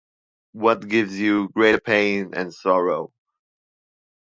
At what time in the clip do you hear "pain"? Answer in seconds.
1.79-2.33